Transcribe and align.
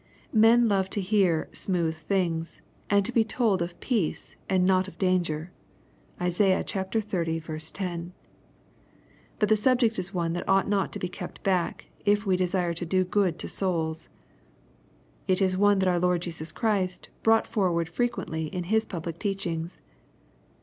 Men 0.33 0.67
love 0.67 0.89
to 0.97 0.99
hear" 0.99 1.47
smooth 1.53 1.95
things,'' 1.95 2.63
and 2.89 3.05
to 3.05 3.11
be 3.11 3.23
told 3.23 3.61
of 3.61 3.79
peace, 3.79 4.35
and 4.49 4.65
not 4.65 4.87
of 4.87 4.97
danger. 4.97 5.51
(Isai. 6.19 6.57
xxx. 6.65 7.71
10.) 7.71 8.11
But 9.37 9.49
the 9.49 9.55
subject 9.55 9.99
is 9.99 10.11
one 10.11 10.33
that 10.33 10.49
ought 10.49 10.67
not 10.67 10.91
to 10.93 10.97
be 10.97 11.07
kept 11.07 11.43
back, 11.43 11.85
if 12.03 12.25
we 12.25 12.35
desire 12.35 12.73
to 12.73 12.83
do 12.83 13.03
good 13.03 13.37
to 13.37 13.47
souls. 13.47 14.09
It 15.27 15.39
is 15.39 15.55
one 15.55 15.77
that 15.77 15.87
our 15.87 15.99
Lord 15.99 16.23
Jesus 16.23 16.51
Christ 16.51 17.09
brought 17.21 17.45
forward 17.45 17.87
frequently 17.87 18.47
in 18.47 18.63
His 18.73 18.87
public 18.87 19.19
teachings. 19.19 19.81